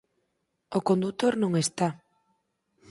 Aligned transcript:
O 0.77 0.79
condutor 0.89 1.33
non 1.41 1.51
está. 1.63 1.89